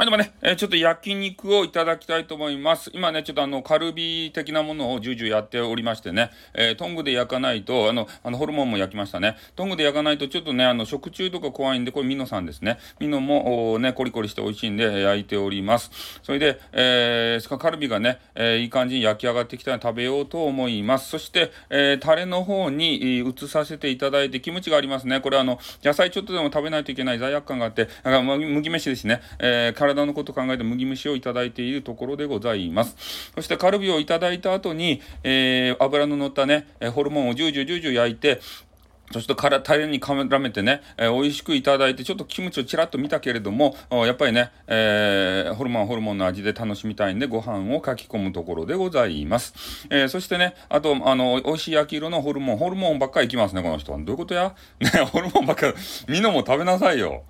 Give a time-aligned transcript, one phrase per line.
[0.00, 2.90] はい、でもね、えー、ちょっと焼肉をいただきたいと思います。
[2.94, 9.36] 今ね、ちょっとあの、カルビ的なものをじゅうじゅうやっておりましてね、えー、トングで焼かないと、あの、あの、ホルモンも焼きましたね。
[9.56, 12.78] トングで焼かないとちょっとね、あの、食中とか怖いんで、これミノさんですね。
[12.98, 15.90] ミノも、ね、コリコリして美味しいんで、焼いております。
[16.22, 21.10] それで、えー、カルビがね、えー、いい感じに焼き上がってきたら食べようと思います。
[21.10, 25.20] そして、えー、タレの方に移させていただいて、キムチがありますね。
[25.20, 29.20] これあの、野菜ちょっとでも食べないといけない罪悪感があって、なんか麦飯ですね。
[29.38, 32.96] えー、体のこと考えて麦蒸しをいただいているところでございます。
[33.34, 38.40] そしてカルビをいただいた後に、えー、油の乗ったね、ホルモンをジュージュージュージュー焼いて、
[39.12, 49.88] そしてからタレに絡めてね、えー、美味しくいただいて、ちょっとキムチをちらっと見たけれども、やっぱりね、えー、ホルモンホルモンの味で楽しみたいんで、ご飯をかき込むところでございます。
[49.90, 53.98] えー、そしてね、あと、あの、美味しい焼き色のホルモン、ホルモンばっかりいきますね、この人は。
[53.98, 54.54] どういうことや？
[54.78, 55.74] ね、ホルモンばっかり、
[56.06, 57.24] みんなも食べなさいよ。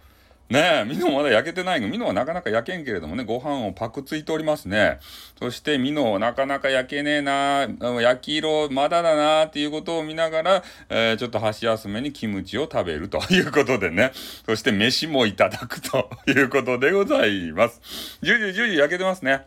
[0.50, 1.86] ねえ、ミノまだ焼けてないの。
[1.86, 4.98] ミノはなかなか焼けんけれどもね、ご飯をパクついておりますね。
[5.38, 7.68] そしてミノなかなか焼けねえな、
[8.01, 14.10] 焼き色まだだなっていうことを見ながら、えー、ちょっと箸休めにキムチを食べるということでね。
[14.45, 18.18] そして飯もいただくということでございます。
[18.20, 19.46] じゅうじゅじゅじゅ焼けてますね。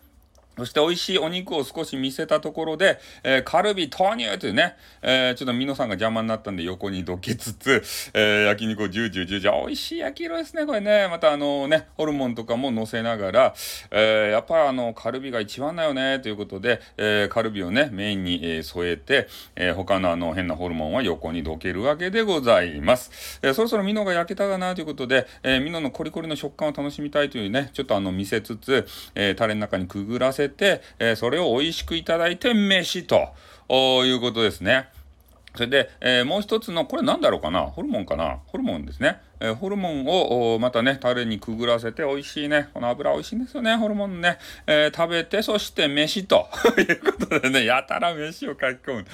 [0.58, 11.08] そして美味しいお肉を少し見せたところで、えー、カルビ投入というね、えー、ちょっとミノさんが邪魔になったんで横にどけつつ、えー、焼肉をジュージュージュージュー、美味しい焼き色ですね、これね。
[11.08, 13.56] またあのね、ホルモンとかも乗せながら、
[13.92, 23.40] えー、やっぱあの、カルビが一番だよね、ということで、えー、カルビをね、メインに、え、添えて、えー、他のあの変なホルモンは横にどけるわけでございます。
[23.42, 33.34] えー、そろそろミノが焼けたかなということで、えー、ミノのコリコリの食感を楽しみたいというね、ちょっとあの、見せつつ、えー、タレの中にくぐらせて、え、それを美味しくいただいて飯と
[34.06, 34.90] いうことですね。
[35.56, 37.62] それで、えー、もう一つの、これなんだろうかな？
[37.62, 38.40] ホルモンかな？
[38.48, 39.20] ホルモンですね。
[39.40, 42.70] えー、ホルモンをまたね、タレにくぐらせて美味しいね。
[42.74, 44.40] この油美味しいんですよね、ホルモンね。
[44.66, 49.06] えー、食べて、そして飯と いうことでね、やたら飯を書き込む。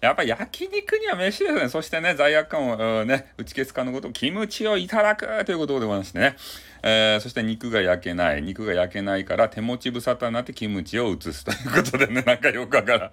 [0.00, 1.68] やっぱ焼肉には飯ですね。
[1.68, 6.36] そしてね、罪悪感をね、打ち消すかのこと、キムチをいただくということでございましてね。
[6.82, 8.42] えー、そして肉が焼けない。
[8.42, 13.10] 肉が焼けないから手持ち無沙汰になってキムチを移すということでね、なんかよくわからん。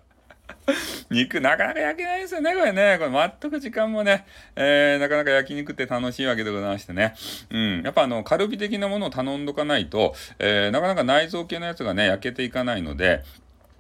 [1.09, 2.97] 肉なかなか焼けないですよね、これね。
[2.99, 4.25] これ全く時間もね、
[4.55, 7.15] えー、なかなか焼肉って楽しいわけでございましてね。
[7.49, 7.81] うん。
[7.81, 13.23] やっぱあの、カルビ的なものを頼んどかないと、えー、なかなか内臓系のやつがね、焼けていかないので、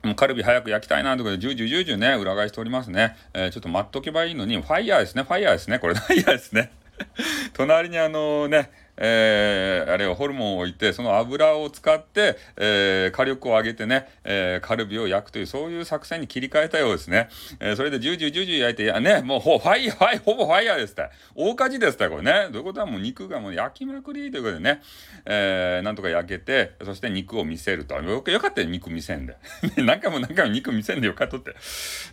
[0.03, 3.15] もうカルビ早く焼きたいなということで、ジュージュージュージュね、裏返しておりますね。
[3.33, 5.79] えー、ちょっと待っとけばいいのに、ファイヤーですね、ファイヤーですね。
[5.79, 6.71] これ、ファイヤーですね。
[7.53, 8.71] 隣にあのね、
[9.01, 17.29] えー、あれをホルモンを置いて、その油を使って、えー、火力を上げてね、えー、カルビを焼くという、そういう作戦に切り替えたようですね。
[17.59, 21.09] えー、それでジュージュージュージュー焼いて、いやね、もうほ、ファイヤー、ほぼファイヤーですって。
[21.35, 22.49] 大火事ですって、これね。
[22.51, 24.81] どういうことはもう肉がもう焼きまくりということでね、
[25.25, 27.95] えー、なんとか焼けて、そして肉を見せると。
[27.95, 29.37] よよかったよ、肉見せんで。
[29.77, 31.55] 何回も何回も肉見せんでよかっとって。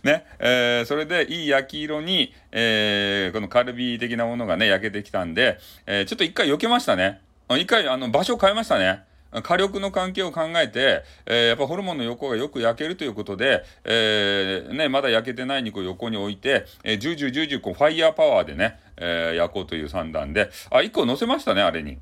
[0.03, 7.21] ね、えー、それでいい焼き色に、えー、このカルビ的なものがね、焼けてきたんで、えー、ちょっと一回避けまましたね。
[7.49, 9.01] 一回、あの、場所変えましたね。
[9.43, 21.97] 火力の関係を考えて、えー、やっぱホルモンの横がよく焼けるということで、えー、ね、まだ焼けてない肉を横に置いて、えー、ジュージュージュージューこうファイヤーパワーでね、えー、焼こうという算段で、あ、1個乗せましたね、あれに。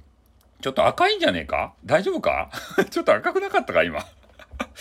[0.61, 1.73] ちょっと赤いんじゃねえか？
[1.85, 2.51] 大丈夫か？
[2.91, 4.05] ちょっと赤くなかったか、今。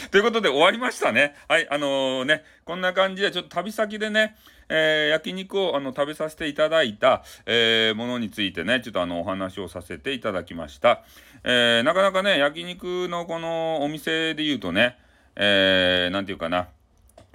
[0.10, 1.34] ということで終わりましたね。
[1.48, 4.36] はい、あのー、ね、こんな感じで、ちょっと旅先でね、
[4.68, 11.02] えー、焼肉をあの食べさせていただいた、えー、ものについてね、ちょっとあのお話をさせていただきました。
[11.44, 14.98] えー、なかなかね、焼肉のこのお店で言うとね、
[15.36, 16.68] えー、なんていうかな、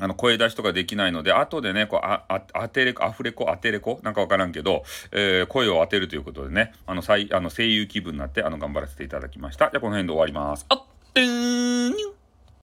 [0.02, 4.00] あの、声出しとかできないので、後でね、こう、あ、あ、当てれこ、アフレコ、当てれこ？
[4.02, 9.70] なんかわからんけど、えー、声を当てるということでね、あの、最、あの、声優気分になって、あの、頑張らせていただきました。
[9.70, 10.66] じゃあ、この辺で終わります。
[10.70, 10.84] あっ
[11.14, 12.19] てーん